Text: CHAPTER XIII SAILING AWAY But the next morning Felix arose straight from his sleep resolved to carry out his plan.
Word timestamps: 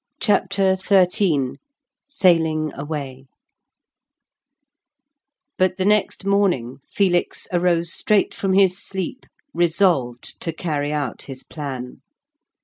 CHAPTER 0.19 0.75
XIII 0.75 1.59
SAILING 2.07 2.71
AWAY 2.73 3.27
But 5.59 5.77
the 5.77 5.85
next 5.85 6.25
morning 6.25 6.79
Felix 6.89 7.47
arose 7.53 7.93
straight 7.93 8.33
from 8.33 8.53
his 8.53 8.81
sleep 8.83 9.27
resolved 9.53 10.41
to 10.41 10.51
carry 10.53 10.91
out 10.91 11.21
his 11.27 11.43
plan. 11.43 11.99